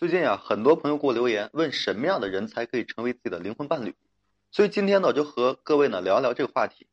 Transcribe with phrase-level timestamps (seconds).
[0.00, 3.94] 最近啊，很多朋友给我留言，问什么样的人才可以成为自己的灵魂伴侣。
[4.50, 6.86] 所以今天呢，就和各位呢聊一聊这个话题。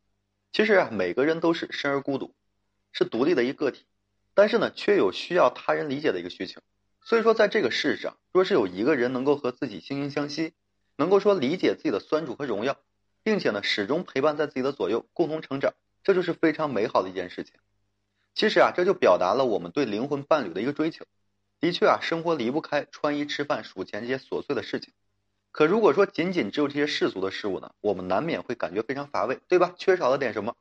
[0.52, 2.36] 其实啊，每个人都是生而孤独，
[2.92, 3.86] 是独立的一个体，
[4.34, 6.60] 但是呢，却有需要他人理解的一个需求。
[7.02, 10.52] 所以说，在这个世上，若是有一个人能够和自己惺惺相惜，
[10.98, 12.78] 能够说理解自己的酸楚和荣耀，
[13.24, 17.54] 并且呢，始终陪伴在自己的左右，共同成长，这就是非常美好的一件事情。
[18.36, 21.06] 其实啊，这就表达了我们对灵魂伴侣的一个追求。
[21.60, 24.94] 的确啊，生活离不开穿衣吃饭数钱这些琐碎的事情。
[25.52, 29.74] 可如果说仅仅只有这些世俗的事物呢，我们难免会感觉非常乏味，对吧？
[29.76, 30.56] 缺少了点什么。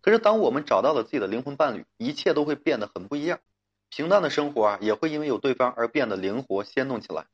[0.00, 3.38] 可是当我们找到了自己的灵魂伴侣，一切都会变得很不一样。
[3.88, 7.26] 平淡的生活啊，也会因为有对方而变得灵活鲜动起来。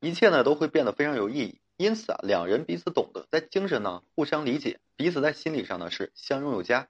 [0.00, 1.60] 一切呢，都会变得非常有意义。
[1.76, 6.88] 因此啊，两人彼此懂得，在精神呢互相理解，彼此在心理上呢是相拥有加。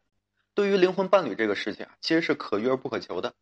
[0.54, 3.34] 对于灵魂伴侣这个事情啊，其实是可遇而不可求的。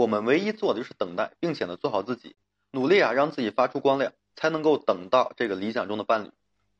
[0.00, 2.34] 我们唯一做的就是等待，并且呢做好自己，
[2.70, 6.30] 努力啊让自己发出光亮，才能够等到这个理想中的伴侣。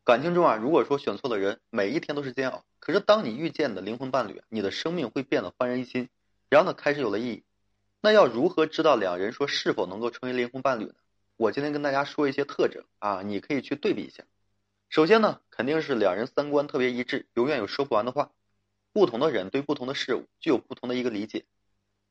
[0.04, 2.64] 感情中啊，如果说选错了人，每一天都是煎熬。
[2.78, 6.08] 可是当你遇见的灵魂伴侣，你的生命会变得焕然一新，
[6.48, 7.42] 然后呢开始有了意义。
[8.00, 10.94] 那要如何知道两人说是否能够成为灵魂伴侣呢？
[11.36, 14.24] 我今天跟大家说一些特征啊，你可以去对比一下。
[14.88, 18.30] 首先呢，肯定是两人三观特别一致，永远有说不完的话。
[18.94, 21.44] 不同的人对不同的事物具有不同的一个理解。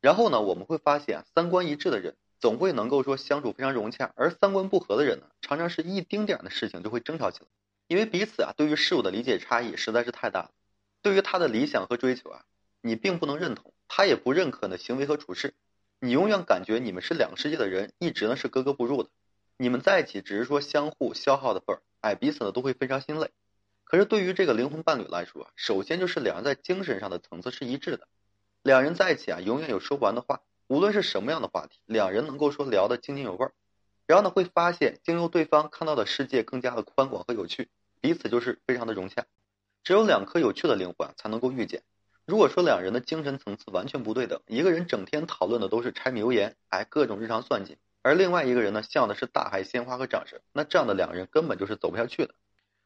[0.02, 7.48] 然后呢，我们会发现三观一致的人总会能够说相处非常融洽，而三观不合的人呢，常常是一丁点的事情就会争吵起来，
[7.88, 10.52] 因为彼此啊对于事物的理解差异实在是太大了。
[11.02, 12.46] 对于他的理想和追求啊，
[12.82, 15.54] 你并不能认同，他也不认可你的行为和处事，
[16.00, 19.10] 你永远感觉你们是两个世界的人，一直呢是格格不入的。
[19.58, 23.32] 你们在一起只是说相互消耗的份儿，哎，彼此呢都会非常心累。
[23.84, 28.08] 可是对于这个灵魂伴侣来说啊，首先就是两人在精神上的层次是一致的。
[28.70, 33.52] 两人在一起啊，永远有说不完的话，无论是什么样的话题，两人能够说聊得津津有味儿。
[34.06, 39.26] 然后呢，会发现经由对方看到的世界更加的宽广和有趣，彼此就是非常的融洽。
[39.84, 41.82] 只有两颗有趣的灵魂才能够遇见。
[42.28, 52.36] 如果说两人的精神层次完全不对等，一个人整天讨论的都是柴米油盐，哎，各种日常算计，而另外一个人呢，向的是大海鲜花和掌声，那这样的两人根本就是走不下去的。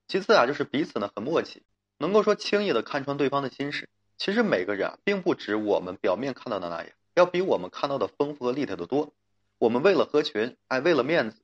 [0.08, 1.63] 其次啊，就是彼此呢很默契，
[1.97, 3.90] 能够说轻易的看穿对方的心事。
[4.18, 9.13] 其实每个人啊，并不止我们表面看到的那样，要比我们看到的丰富和立体的多。
[9.57, 11.38] 我们为了合群，哎，为了面子，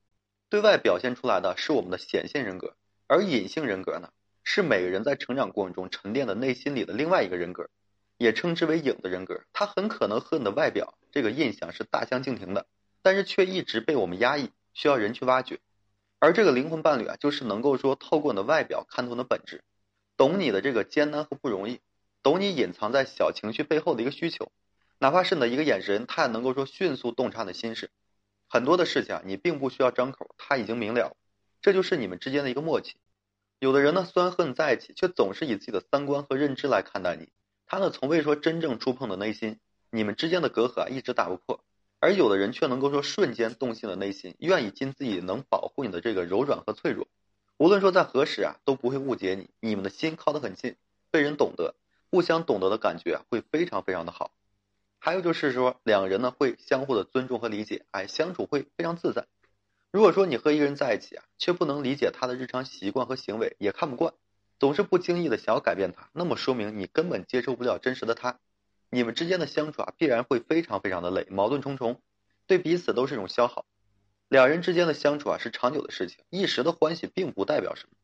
[0.50, 2.76] 对外表现出来的是我们的显性人格，
[3.08, 4.12] 而隐性人格呢，
[4.44, 7.70] 是每个人在成长过程中沉淀的内心里的另外一个人格，
[8.18, 9.42] 也称之为影子人格。
[9.54, 12.66] 它很可能和你的外表这个印象是大相径庭的，
[13.02, 15.60] 但是却一直被我们压抑，需要人去挖掘。
[16.20, 19.64] 而这个灵魂伴侣啊，就是能够说透过你的外表看透你的本质，
[20.18, 21.80] 懂你的这个艰难和不容易。
[22.22, 24.52] 懂你隐藏在小情绪背后的一个需求，
[24.98, 27.90] 哪怕是你的一个眼神，他也能够说迅速洞察你的心事。
[28.50, 31.16] 很多的事情啊，你并不需要张口，他已经明了。
[31.62, 32.96] 这就是你们之间的一个默契。
[33.60, 37.30] 有的人呢，虽然和你在一起，却总是以自己的三观和认知来看待你，
[37.66, 39.60] 他呢，从未说真正触碰的内心。
[39.92, 41.64] 你们之间的隔阂啊，一直打不破。
[42.00, 47.08] 而有的人却能够说瞬间动心的内心，愿意尽自己能保护你的这个柔软和脆弱。
[47.58, 49.50] 无论说在何时啊，都不会误解你。
[49.60, 50.76] 你们的心靠得很近，
[51.12, 51.76] 被人懂得。
[52.12, 54.32] 互相懂得的感觉，会非常非常的好。
[55.00, 59.28] 还有就是说，两人呢会相互的尊重和理解，哎，相处会非常自在。
[59.92, 64.14] 如果说你和一个人在一起啊，却不能理解他的日常习惯和行为，也看不惯，
[64.60, 68.40] 总是不经意的想要改变他，那么说明你根本接受不了真实的他。
[68.90, 72.02] 你们之间的相处啊，必然会非常非常的累，矛盾重重，
[72.46, 73.66] 对彼此都是一种消耗。
[74.28, 77.96] 两人之间的相处啊，是长久的事情，一时的欢喜并不代表什么，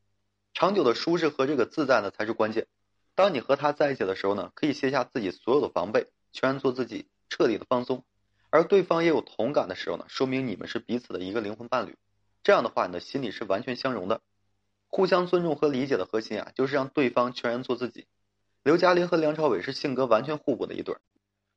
[0.53, 2.67] 长久的舒适和这个自在呢，才是关键。
[3.15, 8.03] 当你和他在一起的时候呢，可以卸下自己所有的防备，全然做自己，彻底的放松。
[8.49, 11.95] 而对方也有同感的时候呢，说明你们是彼此的一个灵魂伴侣。
[12.43, 14.21] 这样的话，你的心里是完全相融的。
[14.87, 18.05] 互相尊重和理解的核心啊，就是让对方全然做自己。
[18.63, 21.01] 刘嘉玲和梁朝伟是性格完全互补的一对儿。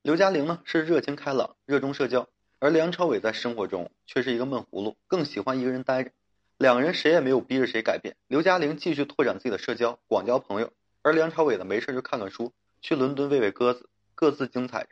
[0.02, 6.12] 刘嘉玲呢是热情开朗、热衷社交，而梁朝伟在生活中却是一个闷葫芦，更喜欢一个人待着。
[6.56, 8.16] 两人谁也没有逼着谁改变。
[8.26, 10.72] 刘嘉玲继续拓展自己的社交，广交朋友。
[11.08, 12.52] 而梁朝伟呢，没事就看看书，
[12.82, 14.90] 去伦敦喂喂鸽子，各自精彩着。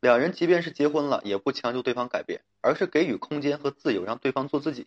[0.00, 4.86] 两人即便是结婚了，也不强求对方改变，而是给予空间和自由，让对方做自己。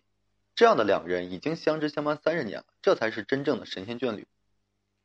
[0.54, 4.28] 这样的两人已经相知相伴三十年了，这才是真正的神仙眷侣。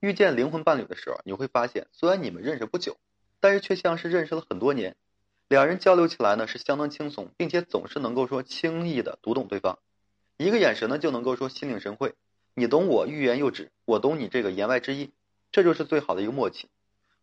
[0.02, 2.98] 遇见灵魂伴侣的时候，你会发现，虽然你们认识不久，
[3.40, 4.96] 但是却像是认识了很多年。
[5.48, 9.80] 两人交流起来呢，是相当轻松，并且总是能够说轻易的读懂对方，
[10.38, 12.14] 一个眼神呢就能够说心领神会。
[12.54, 15.10] 你懂我欲言又止，我懂你这个言外之意。
[15.52, 16.68] 这就是最好的一个默契。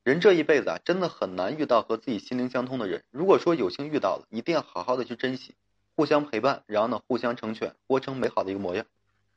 [0.05, 3.05] 人这一辈子啊，真的很难遇到和自己心灵相通的人。
[3.11, 5.55] 如果说有幸遇到了，一定要好好的去珍惜，
[5.95, 8.85] 互相陪伴，然后呢互相成全，活成美好的一个模样。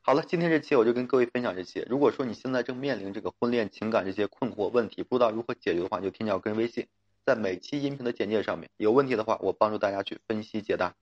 [0.02, 1.86] 好了，今天这期我就跟各位分享这些。
[1.90, 6.88] 如果说你现在正面临这个婚恋情感这些困惑问题，不知道如何解决的话，就添加我个人微信，
[7.26, 8.70] 在每期音频的简介上面。
[8.78, 10.96] 有问题的话，我帮助大家去分析解答。